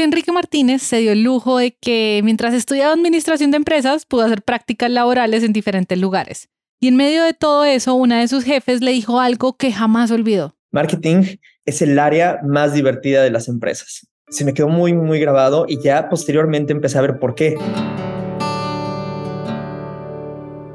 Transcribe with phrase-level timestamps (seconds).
[0.00, 4.42] Enrique Martínez se dio el lujo de que mientras estudiaba administración de empresas pudo hacer
[4.42, 6.48] prácticas laborales en diferentes lugares.
[6.80, 10.10] Y en medio de todo eso, una de sus jefes le dijo algo que jamás
[10.10, 10.56] olvidó.
[10.70, 14.06] Marketing es el área más divertida de las empresas.
[14.28, 17.56] Se me quedó muy, muy grabado y ya posteriormente empecé a ver por qué.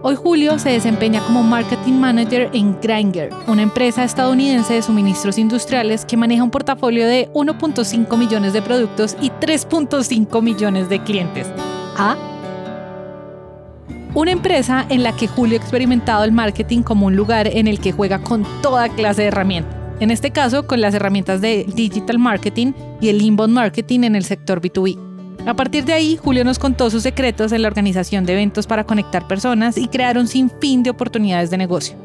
[0.05, 6.03] Hoy Julio se desempeña como Marketing Manager en Grainger, una empresa estadounidense de suministros industriales
[6.03, 11.48] que maneja un portafolio de 1.5 millones de productos y 3.5 millones de clientes.
[14.13, 17.79] Una empresa en la que Julio ha experimentado el marketing como un lugar en el
[17.79, 19.73] que juega con toda clase de herramientas.
[20.01, 24.26] En este caso, con las herramientas de digital marketing y el inbound marketing en el
[24.26, 25.12] sector B2B.
[25.45, 28.85] A partir de ahí, Julio nos contó sus secretos en la organización de eventos para
[28.85, 31.97] conectar personas y crear un sinfín de oportunidades de negocio.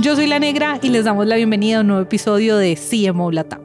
[0.00, 3.30] Yo soy La Negra y les damos la bienvenida a un nuevo episodio de CMO
[3.30, 3.60] Latam.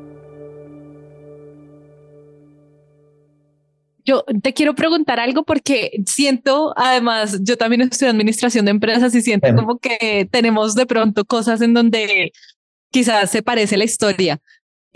[4.06, 9.24] Yo te quiero preguntar algo porque siento, además, yo también estudio administración de empresas y
[9.24, 12.32] siento como que tenemos de pronto cosas en donde
[12.92, 14.40] quizás se parece la historia.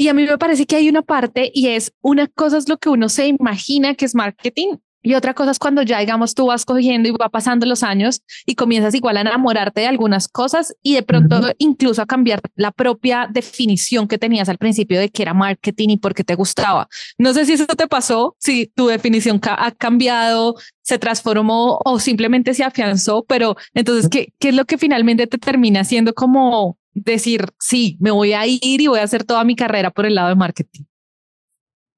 [0.01, 2.79] Y a mí me parece que hay una parte y es una cosa es lo
[2.79, 6.47] que uno se imagina que es marketing y otra cosa es cuando ya, digamos, tú
[6.47, 10.75] vas cogiendo y va pasando los años y comienzas igual a enamorarte de algunas cosas
[10.81, 15.21] y de pronto incluso a cambiar la propia definición que tenías al principio de que
[15.21, 16.87] era marketing y por qué te gustaba.
[17.19, 22.55] No sé si eso te pasó, si tu definición ha cambiado, se transformó o simplemente
[22.55, 27.45] se afianzó, pero entonces, ¿qué, qué es lo que finalmente te termina siendo como decir,
[27.59, 30.29] sí, me voy a ir y voy a hacer toda mi carrera por el lado
[30.29, 30.83] de marketing?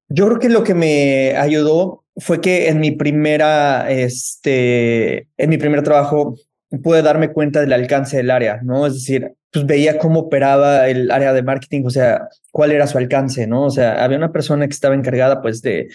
[0.08, 5.58] Yo creo que lo que me ayudó fue que en mi primera, este, en mi
[5.58, 6.36] primer trabajo
[6.82, 8.86] pude darme cuenta del alcance del área, ¿no?
[8.86, 12.98] Es decir, pues veía cómo operaba el área de marketing, o sea, cuál era su
[12.98, 13.64] alcance, ¿no?
[13.64, 15.88] O sea, había una persona que estaba encargada, pues, de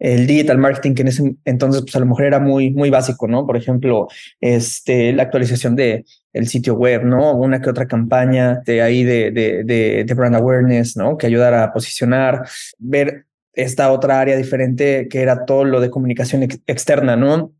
[0.00, 3.28] el digital marketing, que en ese entonces, pues, a lo mejor era muy, muy básico,
[3.28, 3.46] ¿no?
[3.46, 4.08] Por ejemplo,
[4.40, 7.36] este, la actualización de el sitio web, ¿no?
[7.36, 11.18] Una que otra campaña de ahí de, de, de, brand awareness, ¿no?
[11.18, 12.48] Que ayudara a posicionar,
[12.78, 17.52] ver esta otra área diferente que era todo lo de comunicación externa, ¿no?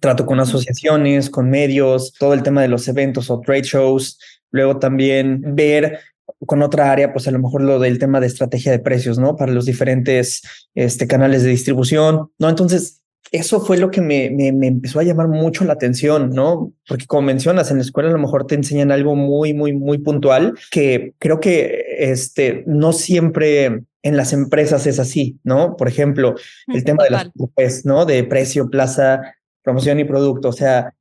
[0.00, 4.18] Trato con asociaciones, con medios, todo el tema de los eventos o trade shows.
[4.50, 6.00] Luego también ver
[6.46, 9.36] con otra área, pues a lo mejor lo del tema de estrategia de precios, ¿no?
[9.36, 10.42] Para los diferentes
[10.74, 12.48] este, canales de distribución, ¿no?
[12.48, 13.00] Entonces,
[13.32, 16.72] eso fue lo que me, me, empezó a llamar mucho la atención, ¿no?
[16.88, 19.98] Porque como mencionas, en la escuela a lo mejor te enseñan algo muy, muy, muy
[19.98, 25.76] puntual que creo que este, no siempre en las empresas es así, ¿no?
[25.76, 26.34] Por ejemplo,
[26.66, 28.04] el tema de las ¿no?
[28.04, 29.20] De precio, plaza,
[29.62, 30.48] promoción y producto.
[30.48, 30.94] O sea,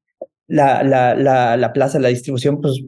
[0.47, 2.83] la, la, la, la plaza, la distribución, pues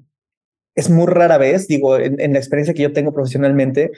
[0.76, 3.92] es muy rara vez, digo, en, la experiencia que yo tengo profesionalmente,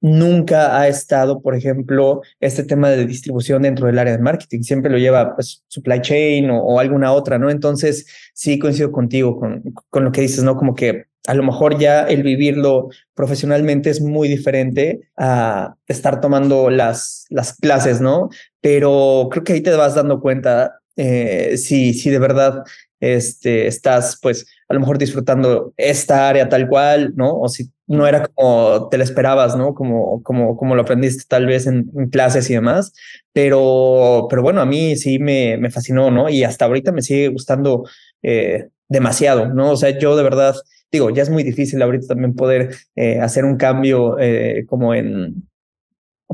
[0.00, 4.62] nunca ha estado, por ejemplo, este tema de distribución dentro del área de marketing.
[4.62, 7.50] Siempre lo lleva pues, supply chain o, alguna otra, ¿no?
[7.50, 10.56] Entonces, sí coincido contigo con, con lo que dices, ¿no?
[10.56, 16.70] Como que a lo mejor ya el vivirlo profesionalmente es muy diferente a estar tomando
[16.70, 18.30] las, las clases, ¿no?
[18.60, 22.64] Pero creo que ahí te vas dando cuenta eh, si, si de verdad
[23.00, 27.36] este, estás pues a lo mejor disfrutando esta área tal cual, ¿no?
[27.40, 29.74] O si no era como te la esperabas, ¿no?
[29.74, 32.92] Como, como, como lo aprendiste tal vez en, clases y demás,
[33.32, 36.28] pero, pero bueno, a mí sí me, me fascinó, ¿no?
[36.28, 37.84] Y hasta ahorita me sigue gustando
[38.22, 39.72] eh, demasiado, ¿no?
[39.72, 40.54] O sea, yo de verdad,
[40.92, 45.48] digo, ya es muy difícil ahorita también poder eh, hacer un cambio eh, como en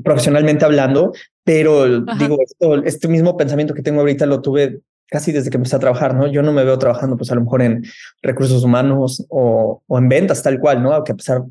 [0.04, 2.36] profesionalmente hablando, pero digo,
[2.84, 6.26] este mismo pensamiento que tengo ahorita lo tuve casi desde que empecé a trabajar, ¿no?
[6.26, 7.84] Yo no me veo trabajando, pues a lo mejor en
[8.22, 10.92] recursos humanos o, o en ventas tal cual, ¿no?
[10.92, 11.42] Aunque a pesar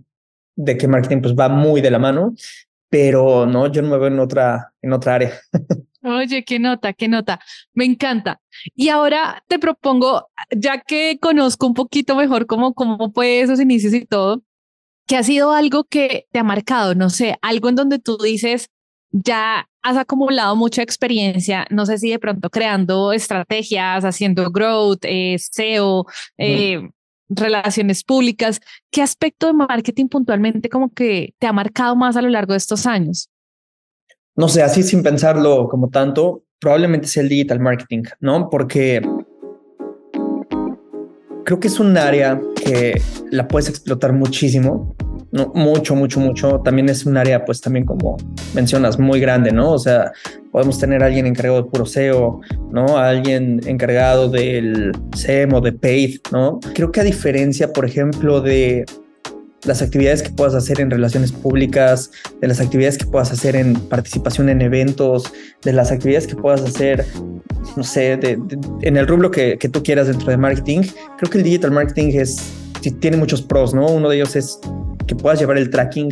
[0.55, 2.33] de que marketing pues va muy de la mano,
[2.89, 5.33] pero no, yo no me veo en otra, en otra área.
[6.03, 7.39] Oye, qué nota, qué nota.
[7.73, 8.39] Me encanta.
[8.75, 13.93] Y ahora te propongo, ya que conozco un poquito mejor cómo, cómo fue esos inicios
[13.93, 14.43] y todo,
[15.07, 18.69] que ha sido algo que te ha marcado, no sé, algo en donde tú dices,
[19.11, 25.37] ya has acumulado mucha experiencia, no sé si de pronto creando estrategias, haciendo growth, eh,
[25.37, 26.07] SEO,
[26.39, 26.89] eh,
[27.29, 28.59] relaciones públicas.
[28.89, 32.57] ¿Qué aspecto de marketing puntualmente como que te ha marcado más a lo largo de
[32.57, 33.29] estos años?
[34.35, 38.49] No sé, así sin pensarlo como tanto, probablemente sea el digital marketing, ¿no?
[38.49, 39.07] Porque
[41.45, 42.99] creo que es un área que
[43.29, 44.95] la puedes explotar muchísimo
[45.31, 46.61] no, mucho, mucho, mucho.
[46.61, 48.17] También es un área, pues también como
[48.53, 49.71] mencionas, muy grande, ¿no?
[49.71, 50.11] O sea,
[50.51, 52.41] podemos tener a alguien encargado de puro SEO,
[52.71, 52.97] ¿no?
[52.97, 56.59] alguien encargado del SEM o de paid, ¿no?
[56.73, 58.85] Creo que a diferencia, por ejemplo, de
[59.65, 63.73] las actividades que puedas hacer en relaciones públicas, de las actividades que puedas hacer en
[63.73, 65.31] participación en eventos,
[65.63, 67.05] de las actividades que puedas hacer,
[67.75, 70.81] no sé, en el rublo que, que tú quieras dentro de marketing.
[71.17, 72.37] Creo que el digital marketing es,
[72.99, 73.87] tiene muchos pros, ¿no?
[73.87, 74.59] Uno de ellos es
[75.07, 76.09] que puedas llevar el tracking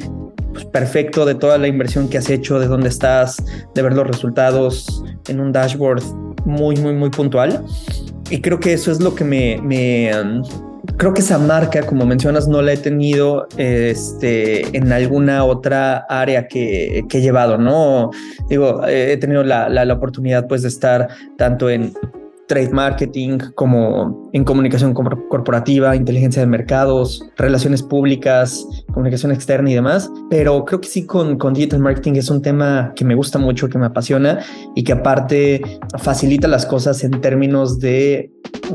[0.54, 3.44] pues, perfecto de toda la inversión que has hecho, de dónde estás,
[3.74, 6.04] de ver los resultados en un dashboard
[6.46, 7.64] muy, muy, muy puntual.
[8.30, 10.44] Y creo que eso es lo que me, me um,
[10.98, 16.48] creo que esa marca, como mencionas, no la he tenido este, en alguna otra área
[16.48, 18.12] que, que he llevado, ¿no?
[18.50, 21.94] Digo, he tenido la, la, la, oportunidad pues de estar tanto en
[22.48, 30.12] trade marketing, como en comunicación corporativa, inteligencia de mercados, relaciones públicas, comunicación externa y demás.
[30.30, 33.70] Pero creo que sí con, con digital marketing es un tema que me gusta mucho,
[33.70, 34.40] que me apasiona
[34.76, 35.62] y que aparte
[36.00, 38.32] facilita las cosas en términos de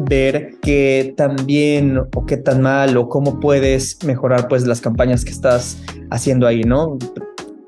[0.09, 5.25] ver qué tan bien o qué tan mal o cómo puedes mejorar pues las campañas
[5.25, 6.99] que estás haciendo ahí, ¿no?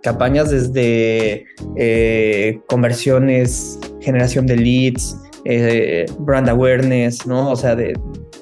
[0.03, 1.45] Campañas desde
[1.77, 7.51] eh, conversiones, generación de leads, eh, brand awareness, ¿no?
[7.51, 7.99] O sea, de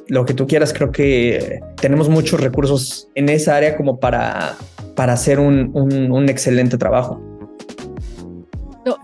[0.09, 4.57] lo que tú quieras, creo que tenemos muchos recursos en esa área como para,
[4.97, 7.23] para hacer un, un, excelente trabajo.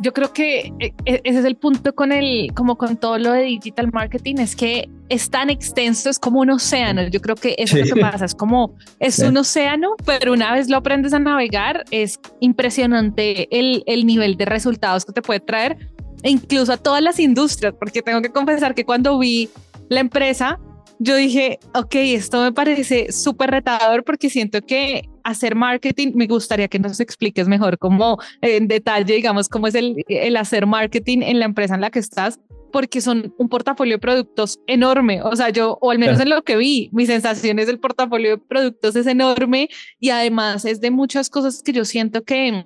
[0.01, 3.33] yo creo que eh, e, ese es el punto con el, como con todo lo
[3.33, 7.07] de digital marketing, es que es tan extenso, es como un océano.
[7.09, 10.55] Yo creo que eso es lo que pasa, es como, es un océano, pero una
[10.55, 15.41] vez lo aprendes a navegar, es impresionante el, el nivel de resultados que te puede
[15.41, 15.94] traer
[16.25, 19.51] e incluso a todas las industrias, porque tengo que confesar que cuando vi
[19.91, 20.59] la empresa,
[20.99, 26.69] yo dije, ok, esto me parece súper retador porque siento que hacer marketing, me gustaría
[26.69, 31.41] que nos expliques mejor cómo en detalle, digamos, cómo es el, el hacer marketing en
[31.41, 32.41] la empresa en la que estás,
[32.73, 35.23] porque son un portafolio de productos enorme.
[35.23, 38.39] O sea, yo, o al menos en lo que vi, mis sensaciones del portafolio de
[38.39, 39.69] productos es enorme
[40.01, 42.65] y además es de muchas cosas que yo siento que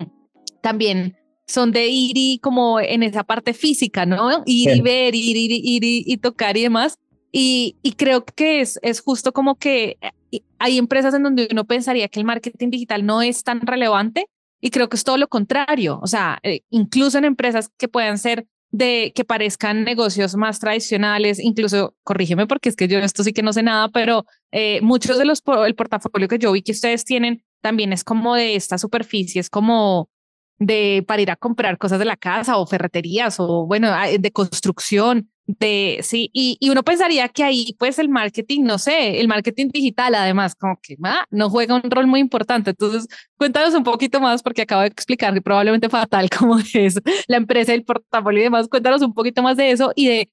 [0.61, 1.18] también
[1.49, 4.43] son de ir y como en esa parte física, ¿no?
[4.45, 6.97] Ir y ver, ir, ir, ir, y tocar y demás.
[7.31, 9.97] Y, y creo que es, es justo como que
[10.31, 14.27] eh, hay empresas en donde uno pensaría que el marketing digital no es tan relevante
[14.61, 15.99] y creo que es todo lo contrario.
[16.01, 21.39] O sea, eh, incluso en empresas que puedan ser de que parezcan negocios más tradicionales,
[21.39, 25.17] incluso, corrígeme porque es que yo esto sí que no sé nada, pero eh, muchos
[25.17, 28.77] de los, el portafolio que yo vi que ustedes tienen también es como de esta
[28.77, 30.09] superficie, es como
[30.59, 35.29] de para ir a comprar cosas de la casa o ferreterías o bueno, de construcción,
[35.57, 39.69] de sí, y, y, uno pensaría que ahí pues el marketing, no sé, el marketing
[39.73, 42.69] digital además como que ah, no juega un rol muy importante.
[42.71, 47.37] Entonces, cuéntanos un poquito más porque acabo de explicar que probablemente fatal como es la
[47.37, 48.67] empresa, el portafolio y demás.
[48.67, 50.31] Cuéntanos un poquito más de eso y de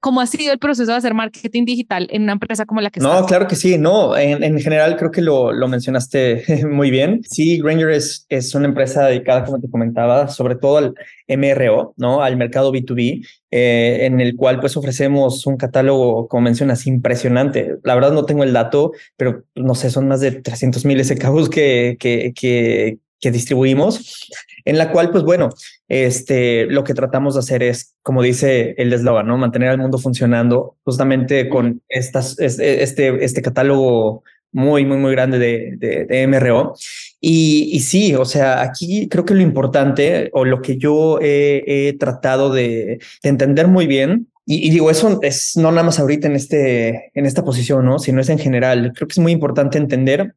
[0.00, 3.00] ¿Cómo ha sido el proceso de hacer marketing digital en una empresa como la que
[3.00, 7.20] No, claro que sí, no, en, en general creo que lo, lo, mencionaste muy bien.
[7.24, 10.94] Sí, Granger es, es una empresa dedicada, como te comentaba, sobre todo al
[11.28, 12.22] MRO, ¿no?
[12.22, 17.76] Al mercado B2B, eh, en el cual pues ofrecemos un catálogo, como mencionas, impresionante.
[17.82, 21.48] La verdad no tengo el dato, pero no sé, son más de 300 mil SKUs
[21.48, 24.28] que, que, que, que distribuimos,
[24.64, 25.50] en la cual, pues bueno,
[25.88, 29.38] este, lo que tratamos de hacer es, como dice el eslogan, ¿no?
[29.38, 34.22] Mantener al mundo funcionando justamente con estas, este, este catálogo
[34.52, 36.74] muy, muy, muy grande de, de, MRO.
[37.20, 41.96] Y, y, sí, o sea, aquí creo que lo importante o lo que yo he,
[41.98, 46.28] tratado de, de, entender muy bien, y, y, digo, eso es no nada más ahorita
[46.28, 47.98] en, este, en esta posición, ¿no?
[47.98, 48.92] Sino es en general.
[48.94, 50.34] Creo que es muy importante entender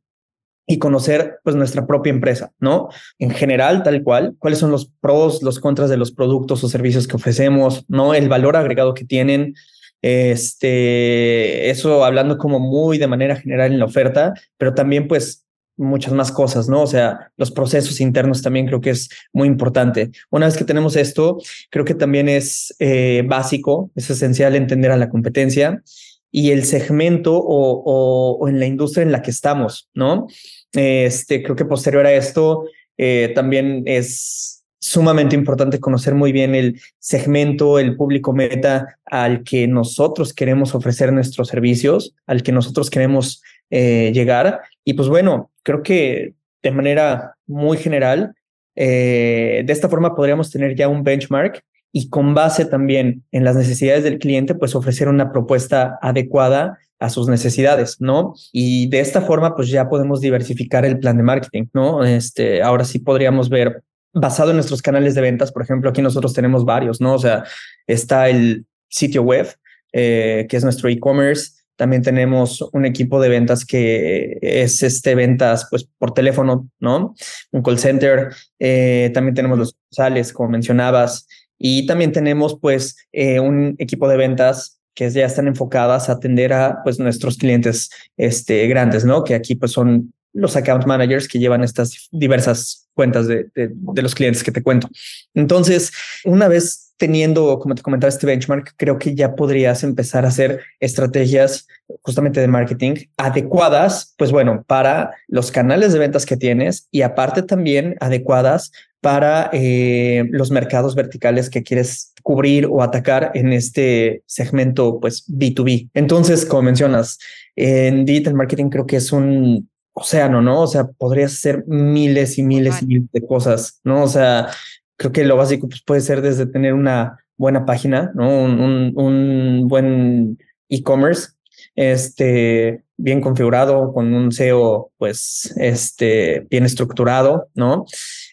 [0.67, 2.89] y conocer pues nuestra propia empresa, ¿no?
[3.17, 7.07] En general, tal cual, cuáles son los pros, los contras de los productos o servicios
[7.07, 8.13] que ofrecemos, ¿no?
[8.13, 9.55] El valor agregado que tienen,
[10.01, 15.45] este, eso hablando como muy de manera general en la oferta, pero también pues
[15.77, 16.81] muchas más cosas, ¿no?
[16.81, 20.11] O sea, los procesos internos también creo que es muy importante.
[20.29, 21.37] Una vez que tenemos esto,
[21.69, 25.81] creo que también es eh, básico, es esencial entender a la competencia
[26.29, 30.27] y el segmento o, o, o en la industria en la que estamos, ¿no?
[30.73, 32.65] Este, creo que posterior a esto
[32.97, 39.67] eh, también es sumamente importante conocer muy bien el segmento, el público meta al que
[39.67, 44.61] nosotros queremos ofrecer nuestros servicios, al que nosotros queremos eh, llegar.
[44.85, 46.33] Y pues bueno, creo que
[46.63, 48.33] de manera muy general,
[48.75, 53.55] eh, de esta forma podríamos tener ya un benchmark y con base también en las
[53.55, 58.33] necesidades del cliente, pues ofrecer una propuesta adecuada a sus necesidades, ¿no?
[58.51, 62.03] Y de esta forma, pues ya podemos diversificar el plan de marketing, ¿no?
[62.03, 66.33] Este, ahora sí podríamos ver, basado en nuestros canales de ventas, por ejemplo, aquí nosotros
[66.33, 67.13] tenemos varios, ¿no?
[67.13, 67.43] O sea,
[67.85, 69.47] está el sitio web,
[69.93, 75.67] eh, que es nuestro e-commerce, también tenemos un equipo de ventas que es este ventas
[75.69, 77.13] pues por teléfono, ¿no?
[77.51, 81.27] Un call center, eh, también tenemos los sales, como mencionabas,
[81.59, 86.51] y también tenemos pues eh, un equipo de ventas que ya están enfocadas a atender
[86.53, 89.23] a pues nuestros clientes este, grandes, ¿no?
[89.23, 94.15] Que aquí pues son los account managers que llevan estas diversas cuentas de, de, los
[94.15, 94.89] clientes que te cuento.
[95.35, 95.91] Entonces,
[96.25, 100.61] una vez teniendo, como te comentaba, este benchmark, creo que ya podrías empezar a hacer
[100.79, 101.67] estrategias
[102.01, 107.43] justamente de marketing adecuadas, pues bueno, para los canales de ventas que tienes y aparte
[107.43, 114.99] también adecuadas para eh, los mercados verticales que quieres cubrir o atacar en este segmento,
[114.99, 115.89] pues B2B.
[115.93, 117.19] Entonces, como mencionas,
[117.55, 120.61] en digital marketing creo que es un océano, ¿no?
[120.61, 124.03] O sea, podrías hacer miles y miles y miles de cosas, ¿no?
[124.03, 124.49] O sea,
[124.97, 128.43] creo que lo básico pues, puede ser desde tener una buena página, ¿no?
[128.43, 130.39] Un, un, buen
[130.69, 131.29] e-commerce,
[131.75, 137.85] este, bien configurado, con un SEO, pues, este, bien estructurado, ¿no?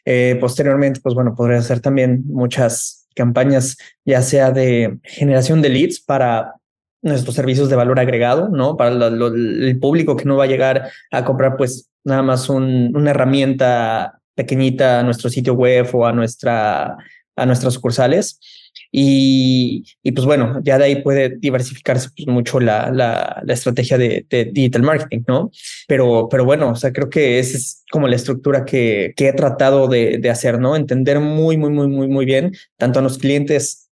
[0.07, 6.01] Eh, posteriormente, pues bueno, podría hacer también muchas campañas, ya sea de generación de leads
[6.01, 6.55] para
[7.03, 8.77] nuestros servicios de valor agregado, ¿no?
[8.77, 14.21] Para el público que no va a llegar a comprar pues nada más una herramienta
[14.35, 16.97] pequeñita a nuestro sitio web o a, nuestra,
[17.37, 18.41] a nuestras sucursales.
[18.91, 23.99] Y, y, pues bueno, ya de ahí puede diversificarse pues, mucho la, la, la estrategia
[23.99, 25.51] de, de, digital marketing, ¿no?
[25.89, 29.33] Pero, pero bueno, o sea, creo que esa es como la estructura que, que he
[29.33, 30.77] tratado de, de hacer, ¿no?
[30.77, 33.91] Entender muy, muy, muy, muy, muy bien tanto a los clientes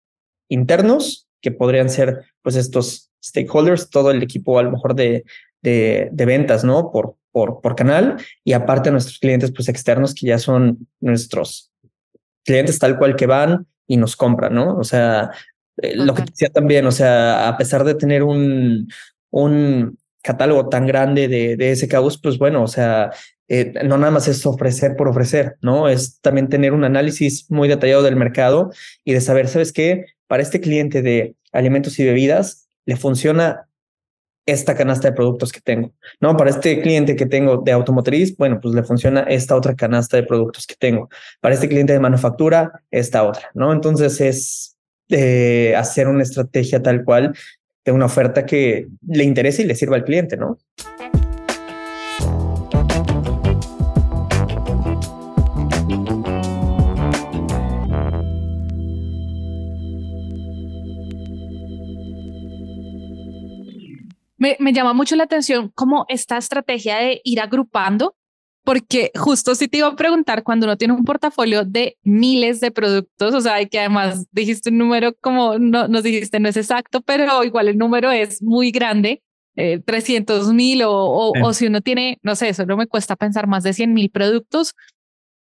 [0.48, 5.24] internos que podrían ser pues estos stakeholders, todo el equipo a lo mejor de,
[5.62, 6.90] de, de ventas, ¿no?
[6.92, 11.72] Por, por, por canal y aparte nuestros clientes pues externos que ya son nuestros
[12.44, 14.76] clientes tal cual que van y nos compran, ¿no?
[14.76, 15.30] O sea,
[15.78, 18.88] eh, lo que decía también, o sea, a pesar de tener un,
[19.30, 23.10] un catálogo tan grande de, de SKUs, pues bueno, o sea,
[23.48, 25.88] eh, no nada más es ofrecer por ofrecer, ¿no?
[25.88, 28.70] Es también tener un análisis muy detallado del mercado
[29.04, 30.06] y de saber, ¿sabes qué?
[30.28, 33.68] Para este cliente de alimentos y bebidas le funciona
[34.50, 36.36] esta canasta de productos que tengo, ¿no?
[36.36, 40.24] Para este cliente que tengo de automotriz, bueno, pues le funciona esta otra canasta de
[40.24, 41.08] productos que tengo.
[41.40, 43.72] Para este cliente de manufactura, esta otra, ¿no?
[43.72, 44.76] Entonces es
[45.08, 47.34] eh, hacer una estrategia tal cual
[47.84, 50.58] de una oferta que le interese y le sirva al cliente, ¿no?
[64.40, 68.16] Me, me llama mucho la atención como esta estrategia de ir agrupando,
[68.64, 72.70] porque justo si te iba a preguntar, cuando uno tiene un portafolio de miles de
[72.70, 77.02] productos, o sea, que además dijiste un número como no, nos dijiste no es exacto,
[77.02, 79.22] pero igual el número es muy grande,
[79.56, 83.16] eh, 300 mil o, o, o, si uno tiene, no sé, eso no me cuesta
[83.16, 84.74] pensar más de 100 mil productos,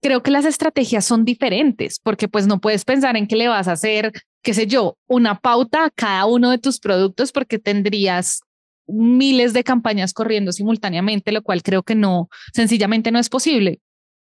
[0.01, 3.69] creo que las estrategias son diferentes, porque pues no puedes pensar en que le vas
[3.69, 4.11] a hacer,
[4.41, 8.41] qué sé yo, una pauta a cada uno de tus productos porque tendrías
[8.87, 13.79] miles de campañas corriendo simultáneamente, lo cual creo que no, sencillamente no es posible.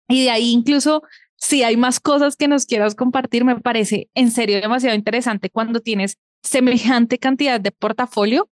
[0.08, 1.02] Y de ahí incluso
[1.36, 5.80] si hay más cosas que nos quieras compartir, me parece en serio demasiado interesante cuando
[5.80, 8.50] tienes semejante cantidad de portafolio.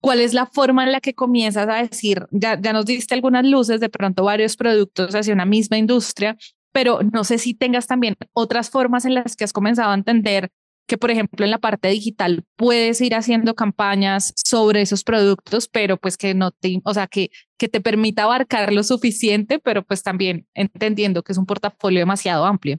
[0.00, 3.44] ¿Cuál es la forma en la que comienzas a decir, ya, ya nos diste algunas
[3.44, 6.36] luces, de pronto varios productos hacia una misma industria,
[6.72, 10.50] pero no sé si tengas también otras formas en las que has comenzado a entender
[10.88, 15.98] que, por ejemplo, en la parte digital puedes ir haciendo campañas sobre esos productos, pero
[15.98, 20.02] pues que no te, o sea, que, que te permita abarcar lo suficiente, pero pues
[20.02, 22.78] también entendiendo que es un portafolio demasiado amplio.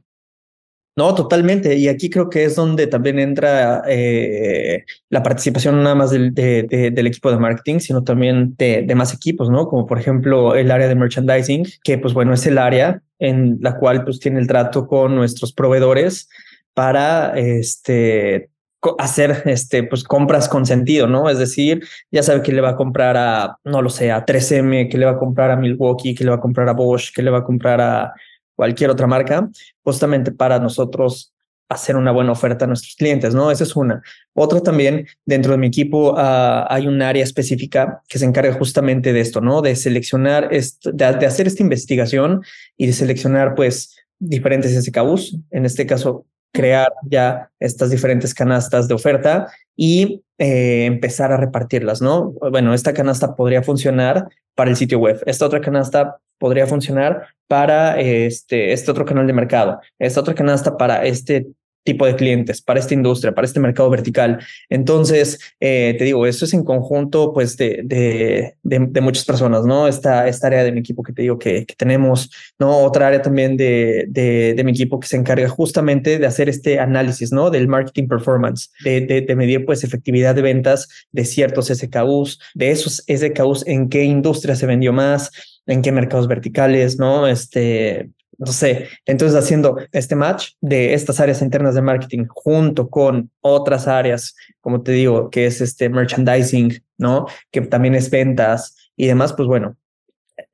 [0.96, 1.78] No, totalmente.
[1.78, 6.34] Y aquí creo que es donde también entra eh, la participación no nada más del,
[6.34, 9.68] del, equipo de marketing, sino también de, de, más equipos, ¿no?
[9.68, 13.78] Como por ejemplo el área de merchandising, que pues bueno, es el área en la
[13.78, 16.28] cual pues tiene el trato con nuestros proveedores
[16.74, 18.50] para este,
[18.98, 21.30] hacer este, pues, compras con sentido, ¿no?
[21.30, 24.90] Es decir, ya sabe que le va a comprar a, no lo sé, a 3M,
[24.90, 27.22] que le va a comprar a Milwaukee, que le va a comprar a Bosch, que
[27.22, 28.14] le va a comprar a
[28.56, 29.50] cualquier otra marca,
[29.84, 31.34] justamente para nosotros
[31.70, 33.52] hacer una buena oferta a nuestros clientes, ¿no?
[33.52, 34.02] Esa es una.
[34.34, 39.14] Otra también, dentro de mi equipo uh, hay un área específica que se encarga justamente
[39.14, 39.62] de esto, ¿no?
[39.62, 42.42] De seleccionar, de, de hacer esta investigación
[42.76, 48.94] y de seleccionar, pues, diferentes SKUs, en este caso crear ya estas diferentes canastas de
[48.94, 52.32] oferta y eh, empezar a repartirlas, ¿no?
[52.52, 58.00] Bueno, esta canasta podría funcionar para el sitio web, esta otra canasta podría funcionar para
[58.00, 61.48] este, este otro canal de mercado, esta otra canasta para este
[61.84, 64.40] tipo de clientes, para esta industria, para este mercado vertical.
[64.70, 69.88] Entonces, eh, te digo, eso es en conjunto, pues, de, de, de, muchas personas, ¿no?
[69.88, 72.80] Esta, esta área de mi equipo que te digo que, tenemos, ¿no?
[72.80, 77.32] Otra área también de, de, mi equipo que se encarga justamente de hacer este análisis,
[77.32, 77.50] ¿no?
[77.50, 83.04] Del marketing performance, de, de, medir, pues, efectividad de ventas de ciertos SKUs, de esos
[83.08, 85.32] SKUs, en qué industria se vendió más,
[85.66, 87.28] en qué mercados verticales, ¿no?
[87.28, 93.30] Este, no sé, entonces haciendo este match de estas áreas internas de marketing junto con
[93.42, 97.28] otras áreas, como te digo, que es este merchandising, ¿no?
[97.52, 99.76] Que también es ventas y demás, pues bueno,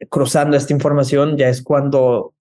[0.09, 2.33] cruzando esta información ya es cuando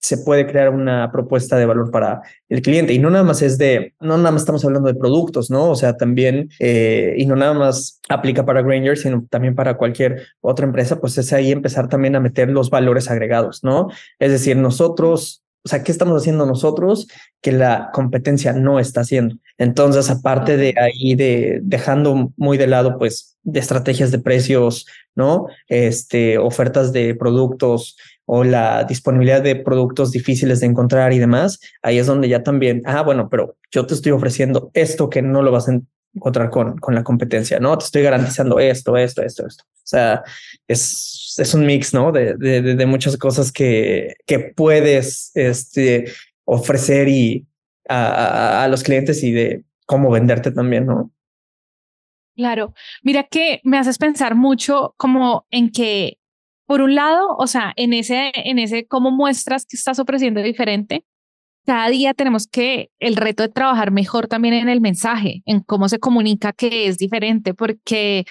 [0.00, 2.92] se puede crear una propuesta de valor para el cliente.
[2.92, 5.70] Y no nada más es de, no nada más estamos hablando de productos, ¿no?
[5.70, 10.22] O sea, también, eh, y no nada más aplica para Granger, sino también para cualquier
[10.40, 13.88] otra empresa, pues es ahí empezar también a meter los valores agregados, ¿no?
[14.18, 17.08] Es decir, nosotros o sea, ¿qué estamos haciendo nosotros
[17.42, 19.34] que la competencia no está haciendo?
[19.58, 24.86] Entonces, aparte de ahí, de dejando muy de lado, pues, de estrategias de precios,
[25.16, 25.48] ¿no?
[25.66, 27.96] Este, ofertas de productos
[28.26, 32.82] o la disponibilidad de productos difíciles de encontrar y demás, ahí es donde ya también,
[32.84, 35.80] ah, bueno, pero yo te estoy ofreciendo esto que no lo vas a
[36.14, 37.78] encontrar con, con la competencia, ¿no?
[37.78, 39.64] Te estoy garantizando esto, esto, esto, esto.
[39.64, 40.24] O sea,
[40.66, 42.10] es, es un mix, ¿no?
[42.10, 46.10] De, de, muchas cosas que, que puedes este,
[46.44, 47.46] ofrecer y
[47.88, 51.12] a, a los clientes y de cómo venderte también, ¿no?
[52.36, 56.18] Claro, mira que me haces pensar mucho como en que,
[56.66, 61.04] por un lado, o sea, en ese, en ese cómo muestras que estás ofreciendo diferente,
[61.64, 65.88] cada día tenemos que el reto de trabajar mejor también en el mensaje, en cómo
[65.88, 68.24] se comunica que es diferente, porque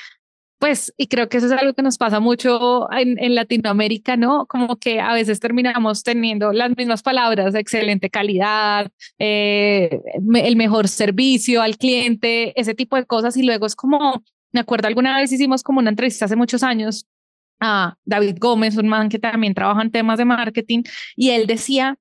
[0.58, 4.46] pues, y creo que eso es algo que nos pasa mucho en, en, Latinoamérica, ¿no?
[4.48, 8.89] Como que a veces terminamos teniendo las mismas palabras, excelente calidad,
[9.20, 10.00] eh,
[10.34, 14.24] el mejor servicio al cliente, ese tipo de cosas, y luego es como,
[14.54, 17.06] me acuerdo alguna vez hicimos como una entrevista hace muchos años
[17.60, 20.84] a David Gómez, un man que también trabaja en temas de marketing,
[21.16, 21.98] y él decía,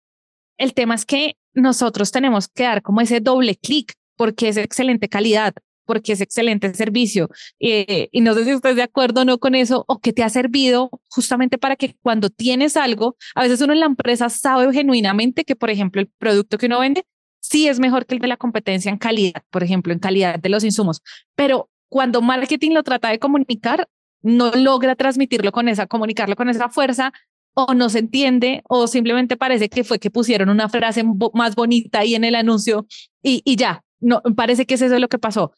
[0.59, 5.09] el tema es que nosotros tenemos que dar como ese doble clic porque es excelente
[5.09, 7.29] calidad, porque es excelente servicio.
[7.61, 10.23] Eh, y no sé si estás de acuerdo o no con eso, o que te
[10.23, 14.73] ha servido justamente para que cuando tienes algo, a veces uno en la empresa sabe
[14.73, 17.05] genuinamente que, por ejemplo, el producto que uno vende
[17.41, 20.49] sí es mejor que el de la competencia en calidad, por ejemplo, en calidad de
[20.49, 21.03] los insumos,
[21.35, 23.87] pero cuando marketing lo trata de comunicar,
[24.25, 27.13] no logra transmitirlo con esa, comunicarlo con esa fuerza
[27.55, 32.01] o no se entiende o simplemente parece que fue que pusieron una frase más bonita
[32.01, 32.87] ahí en el anuncio
[33.23, 35.53] y, y ya, no, parece que es eso lo que pasó.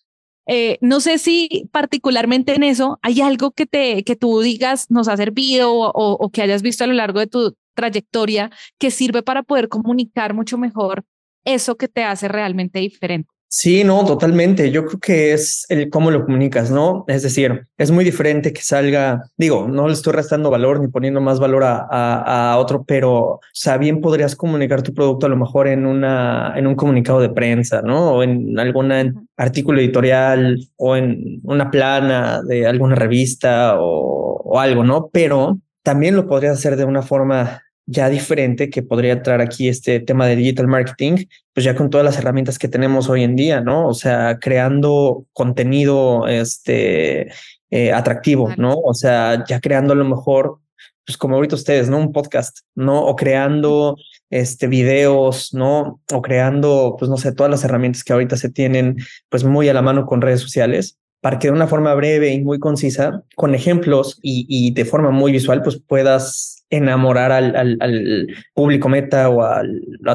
[0.48, 5.08] Eh, no sé si particularmente en eso hay algo que, te, que tú digas nos
[5.08, 9.22] ha servido o, o que hayas visto a lo largo de tu trayectoria que sirve
[9.22, 11.04] para poder comunicar mucho mejor
[11.44, 13.30] eso que te hace realmente diferente.
[13.48, 14.70] Sí, no, totalmente.
[14.72, 17.04] Yo creo que es el cómo lo comunicas, ¿no?
[17.06, 21.20] Es decir, es muy diferente que salga, digo, no le estoy restando valor ni poniendo
[21.20, 25.36] más valor a, a, otro, pero, o sea, bien podrías comunicar tu producto a lo
[25.36, 28.14] mejor en una, en un comunicado de prensa, ¿no?
[28.16, 28.92] O en algún
[29.36, 35.08] artículo editorial o en una plana de alguna revista o, o algo, ¿no?
[35.12, 40.00] Pero también lo podrías hacer de una forma ya diferente que podría entrar aquí este
[40.00, 43.62] tema de digital marketing, pues ya con todas las herramientas que tenemos hoy en día,
[43.62, 43.88] ¿no?
[43.88, 47.32] O sea, creando contenido este
[47.70, 48.74] eh, atractivo, ¿no?
[48.74, 50.58] O sea, ya creando a lo mejor,
[51.06, 51.96] pues como ahorita ustedes, ¿no?
[51.96, 53.06] Un podcast, ¿no?
[53.06, 53.96] O creando
[54.28, 56.02] este videos, ¿no?
[56.12, 58.98] O creando, pues no sé, todas las herramientas que ahorita se tienen,
[59.30, 62.42] pues muy a la mano con redes sociales para que de una forma breve y
[62.42, 67.76] muy concisa, con ejemplos y, y de forma muy visual, pues puedas enamorar al, al,
[67.80, 69.62] al público meta o a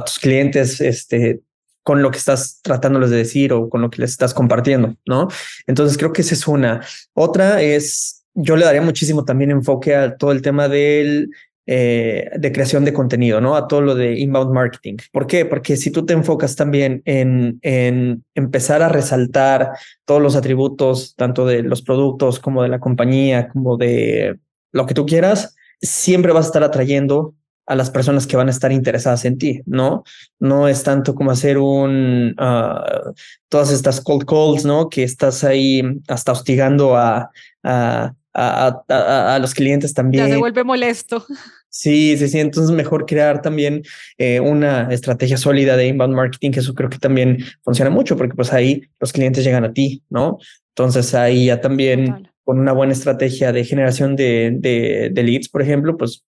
[0.06, 1.42] tus clientes este,
[1.84, 5.28] con lo que estás tratándoles de decir o con lo que les estás compartiendo, ¿no?
[5.68, 6.86] Entonces creo que esa es una.
[7.14, 11.32] Otra es, yo le daría muchísimo también enfoque a todo el tema del
[11.68, 13.56] eh, de creación de contenido, ¿no?
[13.56, 14.98] A todo lo de inbound marketing.
[15.12, 15.46] ¿Por qué?
[15.46, 19.72] Porque si tú te enfocas también en, en empezar a resaltar
[20.06, 24.40] todos los atributos, tanto de los productos como de la compañía, como de
[24.72, 27.36] lo que tú quieras, siempre vas a estar atrayendo
[27.72, 30.04] a las personas que van a estar interesadas en ti, ¿no?
[30.40, 33.14] No es tanto como hacer un, uh,
[33.48, 34.90] todas estas cold calls, ¿no?
[34.90, 37.32] Que estás ahí hasta hostigando a,
[37.64, 40.28] a, a, a, a los clientes también.
[40.28, 41.26] Ya se vuelve molesto.
[41.70, 42.40] Sí, sí, sí.
[42.40, 43.84] Entonces mejor crear también
[44.18, 48.36] eh, una estrategia sólida de inbound marketing, que eso creo que también funciona mucho, porque
[48.36, 50.38] pues ahí los clientes llegan a ti, ¿no?
[50.76, 55.62] Entonces ahí ya también con una buena estrategia de generación de, de, de, leads, por
[55.62, 56.26] ejemplo, pues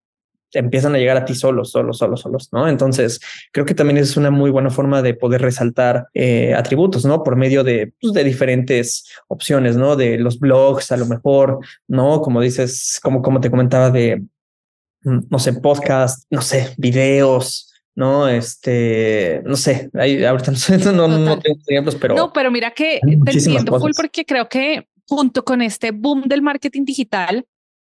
[0.53, 2.69] empiezan a llegar a ti solos, solos, solos, solos, ¿no?
[2.69, 3.21] Entonces,
[3.53, 7.23] creo que también es una muy buena forma de poder resaltar eh, atributos, ¿no?
[7.23, 9.97] Por medio de, pues, de diferentes opciones, ¿no?
[9.97, 12.21] De los blogs, a lo mejor, ¿no?
[12.21, 14.23] Como dices, como, como te comentaba de,
[15.03, 18.29] mm, no sé, podcast, no sé, videos, ¿no?
[18.29, 22.15] Este, no sé, ahí, ahorita no, sé, no, no, tengo ejemplos, pero...
[22.15, 26.43] No, pero mira que te entiendo full porque creo que junto con este boom del
[26.43, 27.47] marketing digital,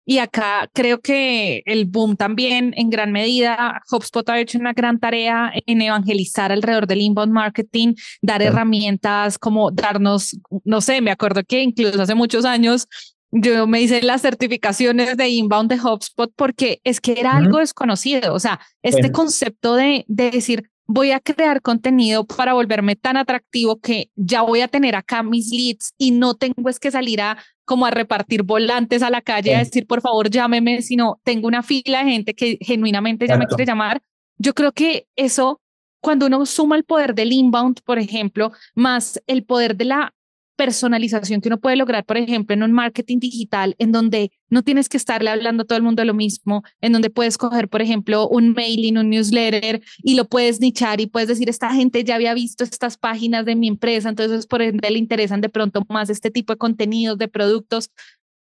[0.09, 4.99] y acá creo que el boom también en gran medida, HubSpot ha hecho una gran
[4.99, 11.43] tarea en evangelizar alrededor del inbound marketing, dar herramientas como darnos, no sé, me acuerdo
[11.43, 12.87] que incluso hace muchos años
[13.31, 18.33] yo me hice las certificaciones de inbound de HubSpot porque es que era algo desconocido.
[18.33, 23.79] O sea, este concepto de, de decir, voy a crear contenido para volverme tan atractivo
[23.79, 27.37] que ya voy a tener acá mis leads y no tengo es que salir a
[27.65, 31.63] como a repartir volantes a la calle a decir, por favor, llámeme, sino tengo una
[31.63, 34.01] fila de gente que genuinamente ya me quiere llamar.
[34.37, 35.59] Yo creo que eso,
[35.99, 40.15] cuando uno suma el poder del inbound, por ejemplo, más el poder de la
[40.57, 44.89] personalización que uno puede lograr, por ejemplo, en un marketing digital, en donde no tienes
[44.89, 48.27] que estarle hablando a todo el mundo lo mismo, en donde puedes coger, por ejemplo,
[48.27, 52.33] un mailing, un newsletter y lo puedes nichar y puedes decir, esta gente ya había
[52.33, 56.31] visto estas páginas de mi empresa, entonces por ende le interesan de pronto más este
[56.31, 57.91] tipo de contenidos, de productos.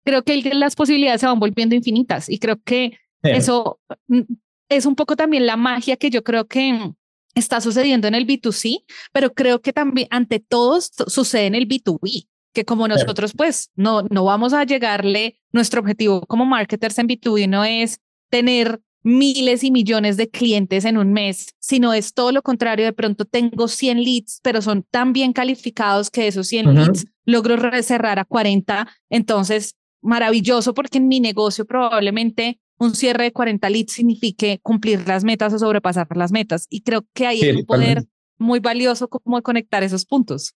[0.05, 4.23] Creo que las posibilidades se van volviendo infinitas y creo que eso mm,
[4.71, 6.92] es un poco también la magia que yo creo que
[7.38, 12.29] está sucediendo en el B2C, pero creo que también ante todos sucede en el B2B,
[12.53, 17.48] que como nosotros pues no, no vamos a llegarle, nuestro objetivo como marketers en B2B
[17.48, 22.42] no es tener miles y millones de clientes en un mes, sino es todo lo
[22.42, 27.07] contrario, de pronto tengo 100 leads, pero son tan bien calificados que esos 100 leads
[27.24, 33.69] logro cerrar a 40, entonces maravilloso porque en mi negocio probablemente un cierre de 40
[33.71, 36.67] leads signifique cumplir las metas o sobrepasar las metas.
[36.71, 38.05] Y creo que hay un poder
[38.38, 40.55] muy valioso como conectar esos puntos.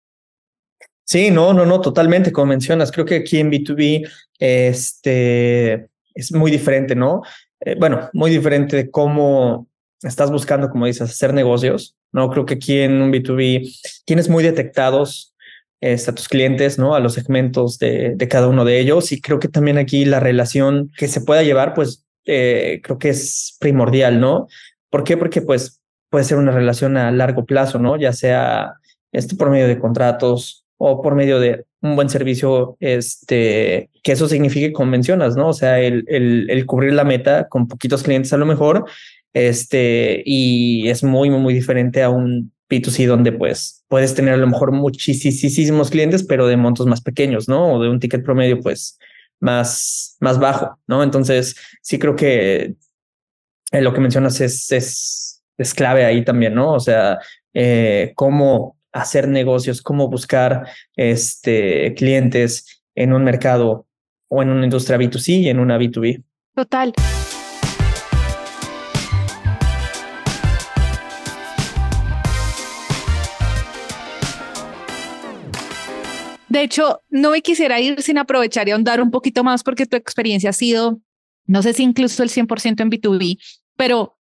[1.03, 2.91] Sí, no, no, no, totalmente, como mencionas.
[2.91, 4.07] Creo que aquí en B2B
[4.39, 7.21] este, es muy diferente, ¿no?
[7.59, 9.67] Eh, bueno, muy diferente de cómo
[10.01, 12.29] estás buscando, como dices, hacer negocios, ¿no?
[12.29, 15.35] Creo que aquí en un B2B tienes muy detectados
[15.81, 16.95] este, a tus clientes, ¿no?
[16.95, 19.11] A los segmentos de, de, cada uno de ellos.
[19.11, 23.09] Y creo que también aquí la relación que se pueda llevar, pues eh, creo que
[23.09, 24.47] es primordial, ¿no?
[24.89, 25.17] ¿Por qué?
[25.17, 27.97] Porque pues puede ser una relación a largo plazo, ¿no?
[27.97, 28.73] Ya sea
[29.11, 34.27] esto por medio de contratos o por medio de un buen servicio, este, que eso
[34.27, 35.49] signifique como mencionas, ¿no?
[35.49, 38.85] O sea, el, el, cubrir la meta con poquitos clientes a lo mejor,
[39.33, 44.47] este, y es muy, muy, diferente a un B2C donde pues puedes tener a lo
[44.47, 47.73] mejor muchísimos clientes, pero de montos más pequeños, ¿no?
[47.73, 48.97] O de un ticket promedio, pues
[49.41, 51.03] más, más bajo, ¿no?
[51.03, 52.75] Entonces, sí creo que
[53.71, 56.73] eh, lo que mencionas es, es, clave ahí también, ¿no?
[56.73, 57.19] O sea,
[57.53, 63.85] eh, cómo hacer negocios, cómo buscar este, clientes en un mercado
[64.27, 66.23] o en una industria B2C y en una B2B.
[66.55, 66.93] Total.
[76.51, 79.95] De hecho, no me quisiera ir sin aprovechar y ahondar un poquito más porque tu
[79.95, 80.99] experiencia ha sido,
[81.45, 83.37] no sé si incluso el 100% en B2B,
[83.77, 84.17] pero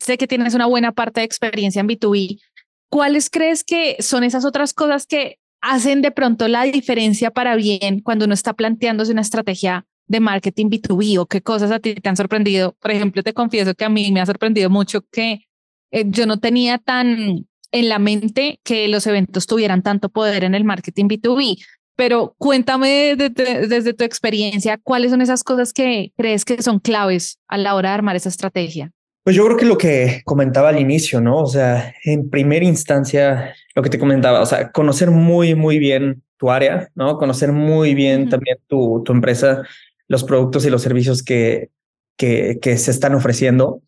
[0.00, 2.40] sé que tienes una buena parte de experiencia en B2B.
[2.88, 8.00] ¿Cuáles crees que son esas otras cosas que hacen de pronto la diferencia para bien
[8.00, 12.08] cuando uno está planteándose una estrategia de marketing B2B o qué cosas a ti te
[12.08, 12.76] han sorprendido?
[12.80, 15.44] Por ejemplo, te confieso que a mí me ha sorprendido mucho que
[15.90, 20.54] eh, yo no tenía tan en la mente que los eventos tuvieran tanto poder en
[20.54, 21.58] el marketing B2B.
[21.96, 27.58] Pero cuéntame desde tu experiencia, ¿cuáles son esas cosas que crees que son claves a
[27.58, 28.92] la hora de armar esa estrategia?
[29.24, 31.38] Pues yo creo que lo que comentaba al inicio, ¿no?
[31.38, 36.22] O sea, en primera instancia, lo que te comentaba, o sea, conocer muy, muy bien
[36.38, 37.18] tu área, ¿no?
[37.18, 39.62] Conocer muy bien también tu, tu empresa,
[40.06, 41.70] los productos y los servicios que,
[42.16, 43.82] que, que se están ofreciendo.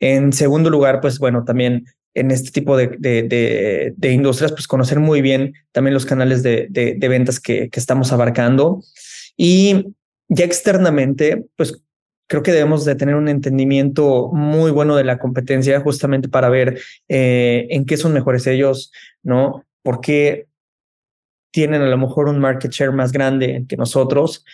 [0.00, 4.98] En segundo lugar, pues bueno, también en este tipo de, de, de, industrias, pues conocer
[4.98, 6.68] muy bien también los canales de,
[7.00, 8.82] ventas que, que, estamos abarcando.
[9.36, 9.94] Y
[10.28, 11.82] ya externamente, pues
[12.30, 16.80] creo que debemos de tener un entendimiento muy bueno de la competencia justamente para ver
[17.08, 18.92] eh, en qué son mejores ellos,
[19.24, 19.64] ¿no?
[19.82, 20.46] ¿Por qué
[21.52, 24.44] tienen a lo mejor un market share más grande que nosotros?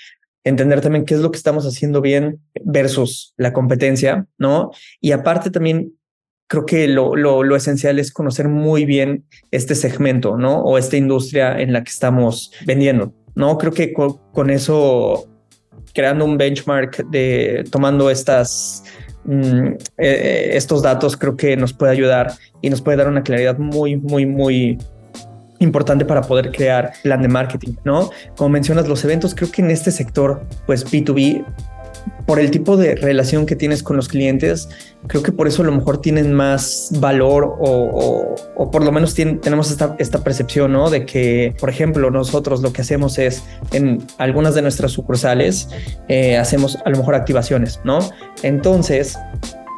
[0.42, 4.70] Entender también qué es lo que estamos haciendo bien versus la competencia, ¿no?
[5.02, 5.92] Y aparte también
[6.46, 10.60] creo que lo, lo, lo, esencial es conocer muy bien este segmento, ¿no?
[10.60, 13.58] O esta industria en la que estamos vendiendo, ¿no?
[13.58, 15.26] Creo que con, eso,
[15.92, 18.84] creando un benchmark de tomando estas
[19.24, 22.32] mm, eh, estos datos creo que nos puede ayudar
[22.62, 24.78] y nos puede dar una claridad muy, muy, muy
[25.58, 28.10] importante para poder crear plan de marketing, ¿no?
[28.36, 31.44] Como mencionas los eventos, creo que en este sector, pues B2B,
[32.26, 34.68] por el tipo de relación que tienes con los clientes,
[35.06, 38.34] creo que por eso a lo mejor tienen más valor o,
[38.72, 40.90] por lo menos tenemos esta, esta percepción, ¿no?
[40.90, 43.42] De que, por ejemplo, nosotros lo que hacemos es
[43.72, 45.68] en algunas de nuestras sucursales,
[46.08, 47.98] eh, hacemos a lo mejor activaciones, ¿no?
[48.42, 49.16] Entonces,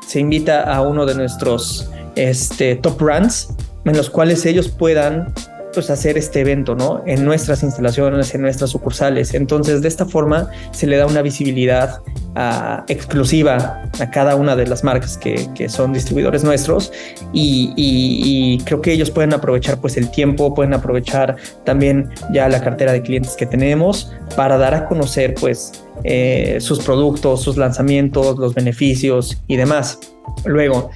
[0.07, 3.49] se invita a uno de nuestros este, top runs
[3.85, 5.33] en los cuales ellos puedan
[5.73, 7.03] pues, hacer este evento, ¿no?
[7.07, 9.35] En nuestras instalaciones, en nuestras sucursales.
[9.35, 12.01] Entonces, de esta forma se le da una visibilidad
[12.35, 16.93] ah, exclusiva a cada una de las marcas que, que son distribuidores nuestros
[17.33, 22.93] y, creo que ellos pueden aprovechar pues el tiempo, pueden aprovechar también ya la cartera
[22.93, 28.55] de clientes que tenemos para dar a conocer pues eh, sus productos, sus lanzamientos, los
[28.55, 29.99] beneficios y demás.
[30.45, 30.91] Luego,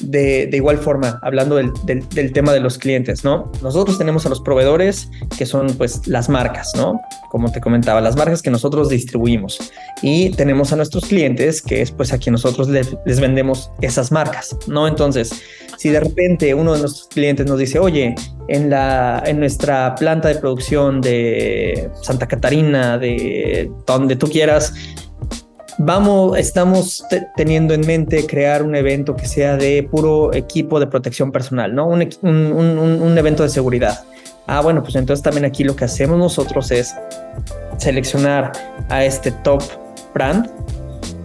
[0.00, 3.50] de, igual forma, hablando del, tema de los clientes, ¿no?
[3.62, 7.00] Nosotros tenemos a los proveedores que son pues las marcas, ¿no?
[7.30, 9.58] Como te comentaba, las marcas que nosotros distribuimos.
[10.02, 14.56] Y tenemos a nuestros clientes que es pues a quien nosotros les, vendemos esas marcas,
[14.66, 14.88] ¿no?
[14.88, 15.32] Entonces,
[15.76, 18.14] si de repente uno de nuestros clientes nos dice, oye,
[18.48, 24.72] en, la, en nuestra planta de producción de Santa Catarina, de donde tú quieras,
[25.82, 27.04] vamos, estamos
[27.36, 31.86] teniendo en mente crear un evento que sea de puro equipo de protección personal, ¿no?
[31.86, 34.04] Un, un, evento de seguridad.
[34.46, 36.94] Ah, bueno, pues entonces también aquí lo que hacemos nosotros es
[37.78, 38.52] seleccionar
[38.90, 39.62] a este top
[40.12, 40.50] brand,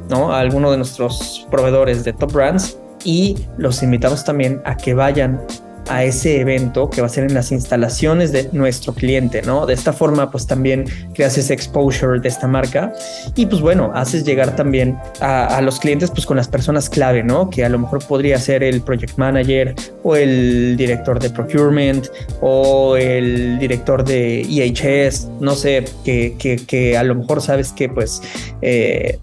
[0.09, 0.31] ¿no?
[0.31, 5.41] A alguno de nuestros proveedores de top brands y los invitamos también a que vayan
[5.87, 9.65] a ese evento que va a ser en las instalaciones de nuestro cliente, ¿no?
[9.65, 12.93] De esta forma, pues también creas ese exposure de esta marca
[13.35, 17.49] y pues bueno, haces llegar también a, los clientes pues con las personas clave, ¿no?
[17.49, 22.07] Que a lo mejor podría ser el project manager o el director de procurement
[22.41, 26.35] o el director de EHS, no sé, que,
[26.67, 28.21] que, a lo mejor sabes que pues
[28.61, 29.19] eh,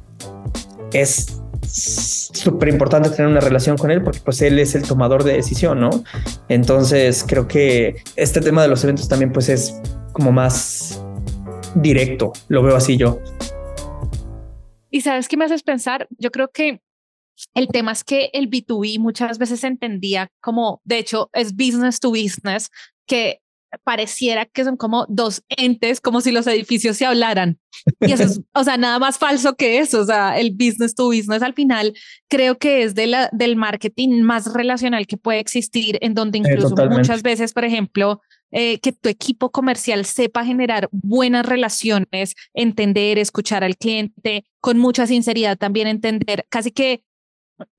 [0.93, 1.42] es
[1.73, 5.81] súper importante tener una relación con él porque pues él es el tomador de decisión,
[5.81, 6.05] ¿no?
[6.49, 9.81] Entonces creo que este tema de los eventos también pues es
[10.13, 11.03] como más
[11.75, 13.19] directo, lo veo así yo.
[14.91, 16.83] Y sabes qué me haces pensar, yo creo que
[17.55, 22.11] el tema es que el B2B muchas veces entendía como, de hecho, es business to
[22.11, 22.69] business,
[23.07, 23.41] que
[23.85, 27.59] pareciera que son como dos entes, como si los edificios se hablaran.
[28.01, 30.01] Y eso es, o sea, nada más falso que eso.
[30.01, 31.95] O sea, el business to business al final
[32.29, 36.75] creo que es de la, del marketing más relacional que puede existir, en donde incluso
[36.91, 43.65] muchas veces, por ejemplo, eh, que tu equipo comercial sepa generar buenas relaciones, entender, escuchar
[43.65, 47.03] al cliente, con mucha sinceridad también entender, casi que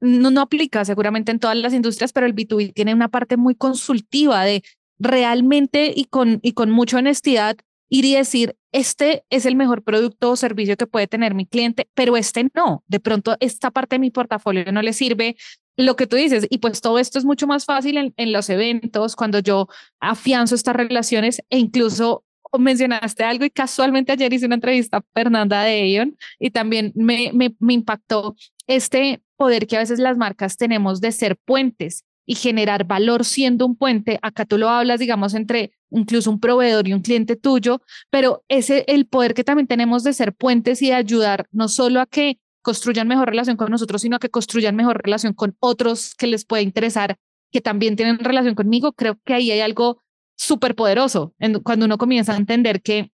[0.02, 3.56] no, no aplica seguramente en todas las industrias, pero el B2B tiene una parte muy
[3.56, 4.64] consultiva de
[5.00, 7.58] realmente y con, y con mucha honestidad
[7.90, 11.88] ir y decir, este es el mejor producto o servicio que puede tener mi cliente,
[11.94, 12.84] pero este no.
[12.88, 15.36] De pronto esta parte de mi portafolio no le sirve
[15.78, 16.48] lo que tú dices.
[16.50, 19.68] Y pues todo esto es mucho más fácil en, los eventos, cuando yo
[20.00, 22.24] afianzo estas relaciones e incluso
[22.58, 27.32] mencionaste algo y casualmente ayer hice una entrevista a Fernanda de Aeon y también me,
[27.34, 28.36] me, me impactó
[28.68, 33.66] este poder que a veces las marcas tenemos de ser puentes y generar valor siendo
[33.66, 34.20] un puente.
[34.22, 38.86] Acá tú lo hablas, digamos, entre incluso un proveedor y un cliente tuyo, pero ese
[38.88, 42.40] el poder que también tenemos de ser puentes y de ayudar no solo a que
[42.62, 46.46] construyan mejor relación con nosotros, sino a que construyan mejor relación con otros que les
[46.46, 47.18] puede interesar,
[47.52, 48.94] que también tienen relación conmigo.
[48.94, 50.02] Creo que ahí hay algo
[50.36, 53.12] súper poderoso cuando uno comienza a entender que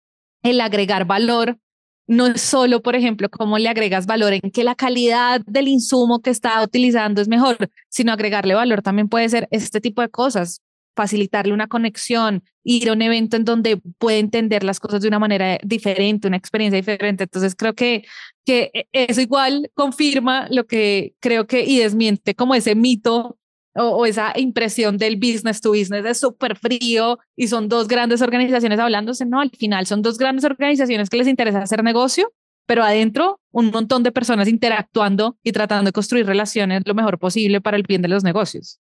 [0.43, 1.59] el agregar valor
[2.07, 6.21] no es solo, por ejemplo, cómo le agregas valor en que la calidad del insumo
[6.21, 10.61] que está utilizando es mejor, sino agregarle valor también puede ser este tipo de cosas,
[10.95, 15.19] facilitarle una conexión, ir a un evento en donde puede entender las cosas de una
[15.19, 17.23] manera diferente, una experiencia diferente.
[17.23, 18.03] Entonces creo que,
[18.45, 23.37] que e, eso igual confirma lo que creo que y desmiente como ese mito
[23.75, 28.79] o, esa impresión del business to business es súper frío y son dos grandes organizaciones
[28.79, 32.31] hablándose, no, al final son dos grandes organizaciones que les interesa hacer negocio,
[32.65, 37.61] pero adentro un montón de personas interactuando y tratando de construir relaciones lo mejor posible
[37.61, 38.79] para el bien de los negocios.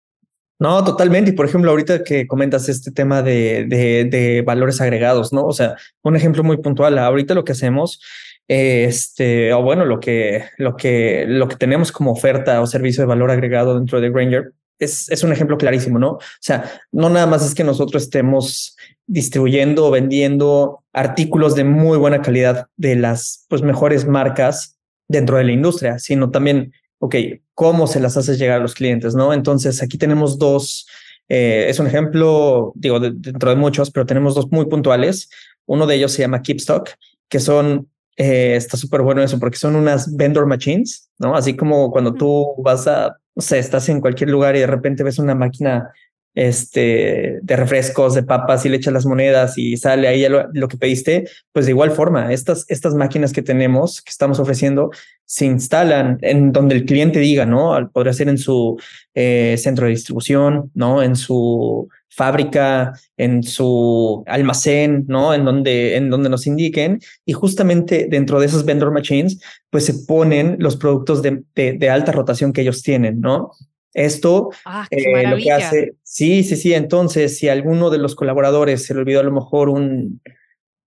[0.60, 1.32] No, totalmente.
[1.32, 5.44] Y por ejemplo, ahorita que comentas este tema de, de, valores agregados, ¿no?
[5.44, 7.00] O sea, un ejemplo muy puntual.
[7.00, 8.00] Ahorita lo que hacemos
[8.48, 13.08] este, o bueno, lo que, lo que, lo que tenemos como oferta o servicio de
[13.08, 14.54] valor agregado dentro de Granger
[14.86, 16.12] es, un ejemplo clarísimo, ¿no?
[16.12, 18.76] O sea, no nada más es que nosotros estemos
[19.08, 25.44] distribuyendo o vendiendo artículos de muy buena calidad de las pues, mejores marcas dentro de
[25.44, 27.15] la industria, sino también ok,
[27.56, 29.15] ¿cómo se las haces llegar a los clientes?
[29.15, 29.34] ¿no?
[29.34, 30.88] Entonces, aquí tenemos dos,
[31.28, 35.30] eh, es un ejemplo, digo, dentro de muchos, pero tenemos dos muy puntuales.
[35.65, 36.89] Uno de ellos se llama Keepstock,
[37.28, 41.36] que son, eh, está súper bueno eso, porque son unas vendor machines, ¿no?
[41.36, 45.04] Así como cuando tú vas a, o sea, estás en cualquier lugar y de repente
[45.04, 45.91] ves una máquina
[46.34, 50.78] este, de refrescos, de papas y le echas las monedas y sale ahí lo, que
[50.78, 54.91] pediste, pues de igual forma, estas, estas máquinas que tenemos, que estamos ofreciendo,
[55.32, 57.89] se instalan en donde el cliente diga, ¿no?
[57.94, 58.78] Podría ser en su
[59.13, 61.02] eh, centro de distribución, ¿no?
[61.02, 65.34] En su fábrica, en su almacén, ¿no?
[65.34, 67.00] En donde, en donde nos indiquen.
[67.26, 69.39] Y justamente dentro de esos vendor machines,
[69.70, 73.52] pues se ponen los productos de, de alta rotación que ellos tienen, ¿no?
[73.94, 76.74] Esto ah, eh, lo que hace, sí, sí, sí.
[76.74, 80.20] Entonces, si alguno de los colaboradores se le olvidó a lo mejor un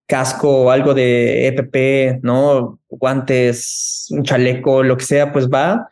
[0.07, 2.81] casco o algo de EPP, ¿no?
[2.89, 5.89] Guantes, un chaleco, lo que sea, pues va,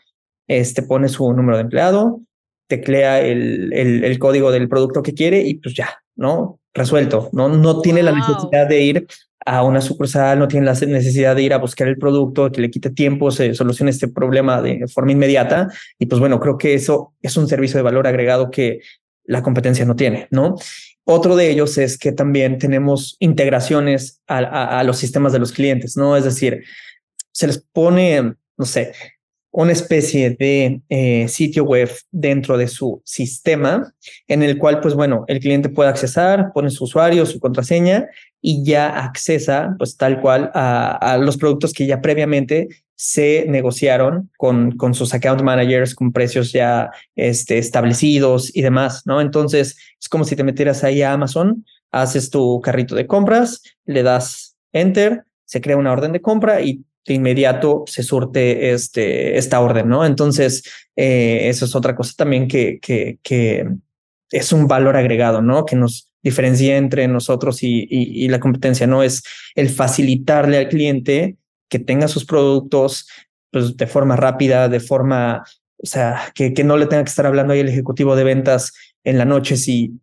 [0.49, 2.21] este pone su número de empleado,
[2.69, 6.61] teclea el, el, el código del producto que quiere y pues ya, ¿no?
[6.75, 7.49] Resuelto, ¿no?
[7.49, 9.07] No tiene la necesidad de ir
[9.45, 12.71] a una sucursal, no tiene la necesidad de ir a buscar el producto, que le
[12.71, 15.69] quite tiempo, se solucione este problema de forma inmediata.
[15.99, 18.81] Y pues bueno, creo que eso es un servicio de valor agregado que
[19.25, 20.57] la competencia no tiene, ¿no?
[21.05, 26.17] Otro de ellos es que también tenemos integraciones a, los sistemas de los clientes, ¿no?
[26.17, 26.65] Es decir,
[27.33, 28.93] se les pone, no sé,
[29.53, 33.93] una especie de eh, sitio web dentro de su sistema
[34.27, 38.09] en el cual, pues bueno, el cliente puede accesar, pone su usuario, su contraseña
[38.41, 44.77] y ya accesa, pues tal cual, a, los productos que ya previamente se negociaron con,
[44.77, 49.21] con sus account managers con precios ya este, establecidos y demás, ¿no?
[49.21, 54.03] Entonces, es como si te metieras ahí a Amazon, haces tu carrito de compras, le
[54.03, 59.61] das enter, se crea una orden de compra y de inmediato se surte este, esta
[59.61, 60.05] orden, ¿no?
[60.05, 60.63] Entonces,
[60.97, 63.67] eh, eso es otra cosa también que, que, que
[64.31, 65.65] es un valor agregado, ¿no?
[65.67, 69.03] Que nos diferencia entre nosotros y, y, la competencia, ¿no?
[69.03, 69.23] Es
[69.55, 71.37] el facilitarle al cliente
[71.69, 73.09] que tenga sus productos
[73.51, 75.45] pues, de forma rápida, de forma,
[75.79, 78.73] o sea, que, que no le tenga que estar hablando ahí el ejecutivo de ventas
[79.03, 79.99] en la noche si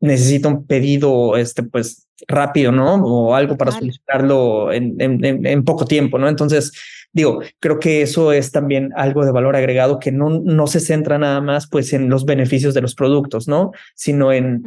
[0.00, 2.94] necesita un pedido, este, pues rápido, ¿no?
[3.04, 6.28] O algo para solicitarlo en, en, en, poco tiempo, ¿no?
[6.28, 6.72] Entonces,
[7.12, 11.18] digo, creo que eso es también algo de valor agregado que no, no se centra
[11.18, 13.72] nada más pues en los beneficios de los productos, ¿no?
[13.94, 14.62] Sino en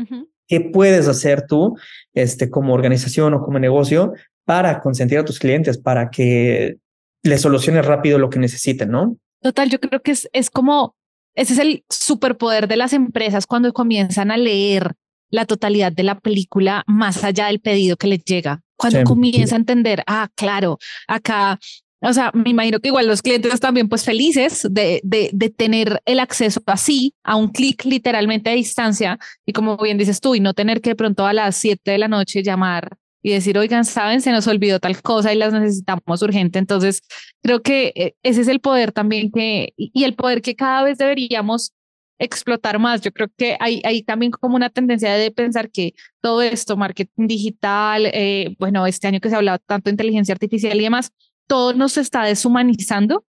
[0.47, 1.77] qué puedes hacer tú,
[2.13, 6.77] este, como organización o como negocio para consentir a tus clientes, para que
[7.23, 9.17] les soluciones rápido lo que necesiten, ¿no?
[9.41, 10.95] Total, yo creo que es, es como,
[11.33, 14.93] ese es el superpoder de las empresas cuando comienzan a leer
[15.35, 18.61] la totalidad de la película más allá del pedido que les llega.
[18.77, 21.59] Cuando comienza a entender, ah, claro, acá,
[22.01, 26.01] o sea, me imagino que igual los clientes también pues felices de, de, de tener
[26.05, 30.39] el acceso así a un clic literalmente a distancia y como bien dices tú, y
[30.39, 33.85] no tener que de pronto a las 7 de la noche llamar y decir, oigan,
[33.85, 36.59] saben, se nos olvidó tal cosa y las necesitamos urgente.
[36.59, 37.01] Entonces,
[37.41, 40.99] creo que eh, ese es el poder también que, y el poder que cada vez
[40.99, 41.73] deberíamos
[42.19, 43.01] explotar más.
[43.01, 48.07] Yo creo que hay, también como una tendencia de pensar que todo esto, marketing digital,
[48.07, 51.11] eh, bueno, este año que se ha hablado tanto de inteligencia artificial y demás,
[51.47, 53.25] todo nos está deshumanizando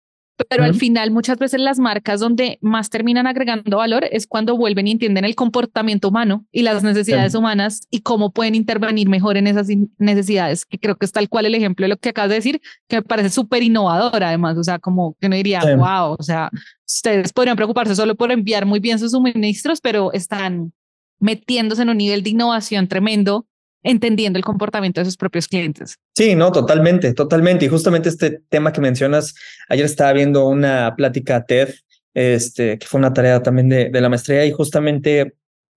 [0.48, 4.86] pero al final muchas veces las marcas donde más terminan agregando valor es cuando vuelven
[4.86, 9.46] y entienden el comportamiento humano y las necesidades humanas y cómo pueden intervenir mejor en
[9.46, 12.36] esas necesidades, que creo que es tal cual el ejemplo de lo que acabas de
[12.36, 16.22] decir, que me parece súper innovador además, o sea, como que no diría, wow, o
[16.22, 16.50] sea,
[16.86, 20.72] ustedes podrían preocuparse solo por enviar muy bien sus suministros, pero están
[21.18, 23.46] metiéndose en un nivel de innovación tremendo
[23.82, 25.98] entendiendo el comportamiento de sus propios clientes.
[26.14, 27.64] Sí, no, totalmente, totalmente.
[27.64, 29.34] Y justamente este tema que mencionas,
[29.68, 31.74] ayer estaba viendo una plática TED,
[32.14, 35.34] este, que fue una tarea también de, la maestría y justamente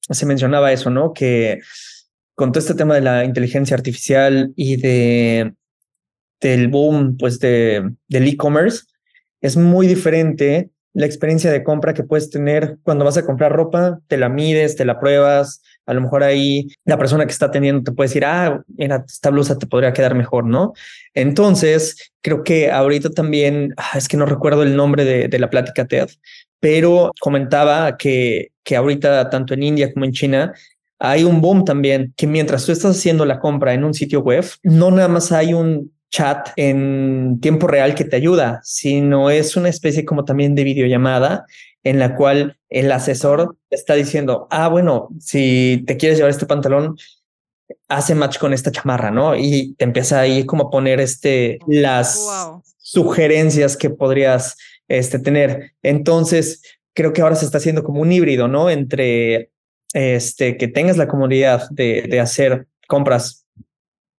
[0.10, 1.13] se mencionaba eso, ¿no?
[1.13, 1.62] Que
[2.36, 5.54] con todo este tema de la inteligencia artificial y de
[6.41, 8.84] del boom, pues, de, del e-commerce,
[9.41, 13.99] es muy diferente la experiencia de compra que puedes tener cuando vas a comprar ropa,
[14.08, 17.84] te la mides, te la pruebas, a lo mejor ahí la persona que está atendiendo
[17.84, 20.73] te puede decir, ah, mira, esta blusa te podría quedar mejor, ¿no?
[21.13, 25.49] Entonces, creo que ahorita también, ah, es que no recuerdo el nombre de, de la
[25.49, 26.08] plática TED,
[26.62, 30.54] pero comentaba que, que ahorita tanto en India como en China
[30.98, 34.46] hay un boom también, que mientras tú estás haciendo la compra en un sitio web,
[34.63, 39.69] no nada más hay un chat en tiempo real que te ayuda, sino es una
[39.69, 41.45] especie como también de videollamada
[41.83, 46.97] en la cual el asesor está diciendo, ah, bueno, si te quieres llevar este pantalón,
[47.87, 49.35] hace match con esta chamarra, ¿no?
[49.35, 52.27] Y te empieza ahí como a poner este, las
[52.77, 55.73] sugerencias que podrías este, tener.
[55.83, 56.62] Entonces,
[56.93, 58.69] creo que ahora se está haciendo como un híbrido, ¿no?
[58.69, 59.51] Entre
[59.93, 63.45] este, que tengas la comodidad de, de hacer compras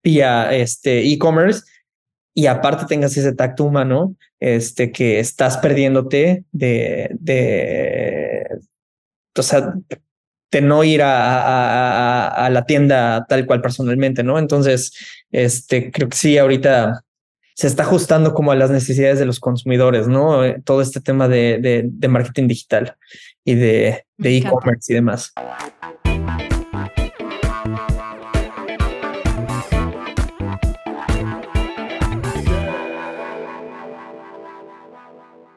[0.04, 1.64] vía este e-commerce
[2.38, 8.46] y aparte tengas ese tacto humano, este, que estás perdiéndote de, de,
[9.36, 9.74] o sea,
[10.52, 14.38] de no ir a, a, a, la tienda tal cual personalmente, ¿no?
[14.38, 14.94] Entonces,
[15.32, 17.06] este, creo que sí, ahorita
[17.56, 20.42] se está ajustando como a las necesidades de los consumidores, ¿no?
[20.66, 22.98] Todo este tema de, de, de marketing digital
[23.46, 25.34] y de e-commerce y demás.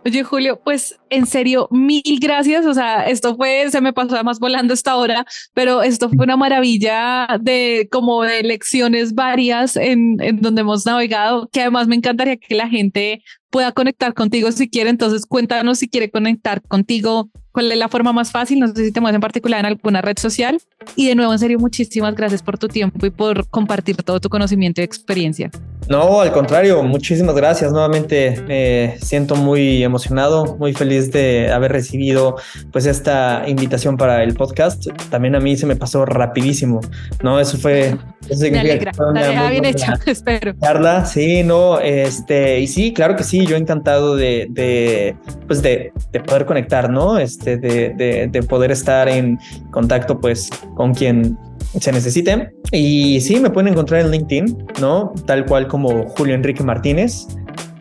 [0.08, 2.64] Oye, Julio, pues en serio, mil gracias.
[2.64, 6.38] O sea, esto fue, se me pasó además volando esta hora, pero esto fue una
[6.38, 12.38] maravilla de como de lecciones varias en, en donde hemos navegado, que además me encantaría
[12.38, 14.88] que la gente pueda conectar contigo si quiere.
[14.88, 17.28] Entonces, cuéntanos si quiere conectar contigo
[17.58, 18.60] ¿Cuál es la forma más fácil?
[18.60, 20.60] No sé si te mueves en particular en alguna red social.
[20.94, 24.28] Y de nuevo, en serio, muchísimas gracias por tu tiempo y por compartir todo tu
[24.28, 25.50] conocimiento y experiencia.
[25.88, 27.72] No, al contrario, muchísimas gracias.
[27.72, 32.36] Nuevamente me siento muy emocionado, muy feliz de haber recibido
[32.70, 34.86] pues esta invitación para el podcast.
[35.10, 36.80] También a mí se me pasó rapidísimo,
[37.24, 37.40] ¿no?
[37.40, 37.96] Eso fue...
[38.28, 40.54] Eso me alegra, tarea bien hecha, espero.
[40.60, 45.92] Carla, sí, no, este, y sí, claro que sí, yo encantado de, de pues de,
[46.12, 47.18] de poder conectar, ¿no?
[47.18, 49.38] Este, de, poder estar en
[49.70, 51.38] contacto pues con quien
[51.80, 52.50] se necesite.
[52.72, 55.12] Y sí, me pueden encontrar en LinkedIn, ¿no?
[55.26, 57.26] Tal cual como Julio Enrique Martínez,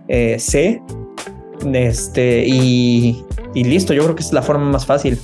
[0.07, 0.81] eh, C.
[1.73, 5.17] Este, y, y listo, yo creo que es la forma más fácil.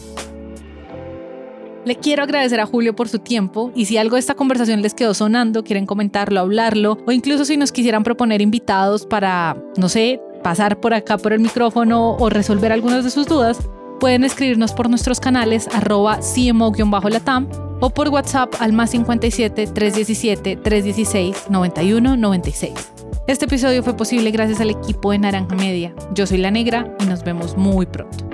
[1.86, 4.94] Le quiero agradecer a Julio por su tiempo y si algo de esta conversación les
[4.94, 10.22] quedó sonando, quieren comentarlo, hablarlo o incluso si nos quisieran proponer invitados para, no sé,
[10.44, 13.60] pasar por acá por el micrófono o resolver algunas de sus dudas,
[14.00, 17.48] Pueden escribirnos por nuestros canales arroba CMO-latam
[17.80, 22.74] o por WhatsApp al más 57 317 316 91 96.
[23.28, 25.94] Este episodio fue posible gracias al equipo de Naranja Media.
[26.14, 28.33] Yo soy La Negra y nos vemos muy pronto.